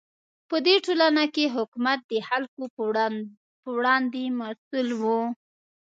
[0.49, 2.81] په دې ټولنه کې حکومت د خلکو په
[3.77, 5.03] وړاندې مسوول و.